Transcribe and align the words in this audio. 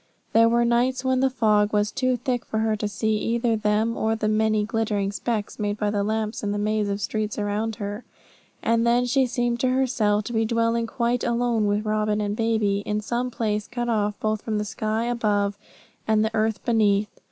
There 0.33 0.49
were 0.49 0.65
nights 0.65 1.05
when 1.05 1.19
the 1.19 1.29
fog 1.29 1.73
was 1.73 1.91
too 1.91 2.17
thick 2.17 2.43
for 2.43 2.57
her 2.57 2.75
to 2.75 2.87
see 2.87 3.17
either 3.17 3.55
them 3.55 3.95
or 3.95 4.15
the 4.15 4.27
many 4.27 4.63
glittering 4.65 5.11
specks 5.11 5.59
made 5.59 5.77
by 5.77 5.91
the 5.91 6.03
lamps 6.03 6.41
in 6.41 6.51
the 6.51 6.57
maze 6.57 6.89
of 6.89 6.99
streets 6.99 7.37
around 7.37 7.75
her; 7.75 8.03
and 8.63 8.83
then 8.87 9.05
she 9.05 9.27
seemed 9.27 9.59
to 9.59 9.69
herself 9.69 10.23
to 10.23 10.33
be 10.33 10.43
dwelling 10.43 10.87
quite 10.87 11.23
alone 11.23 11.67
with 11.67 11.85
Robin 11.85 12.19
and 12.19 12.35
baby, 12.35 12.79
in 12.79 12.99
some 12.99 13.29
place 13.29 13.67
cut 13.67 13.89
off 13.89 14.19
both 14.19 14.41
from 14.41 14.57
the 14.57 14.65
sky 14.65 15.05
above 15.05 15.55
and 16.07 16.25
the 16.25 16.33
earth 16.33 16.65
beneath. 16.65 17.19